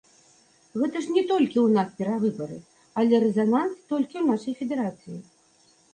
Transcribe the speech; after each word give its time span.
Гэта 0.83 0.97
ж 1.07 1.17
не 1.17 1.23
толькі 1.31 1.59
ў 1.63 1.67
нас 1.75 1.91
перавыбары, 1.99 2.57
але 3.03 3.15
рэзананс 3.27 3.77
толькі 3.93 4.13
ў 4.23 4.25
нашай 4.31 4.53
федэрацыі. 4.63 5.17